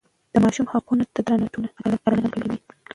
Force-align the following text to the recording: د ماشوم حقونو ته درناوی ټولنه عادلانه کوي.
د 0.33 0.35
ماشوم 0.43 0.65
حقونو 0.71 1.03
ته 1.13 1.19
درناوی 1.25 1.53
ټولنه 1.53 1.71
عادلانه 1.81 2.29
کوي. 2.33 2.57